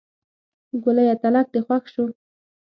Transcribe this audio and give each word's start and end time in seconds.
ګوليه 0.83 1.15
تلک 1.21 1.47
دې 1.53 1.59
خوښ 1.65 1.83
شو. 1.93 2.05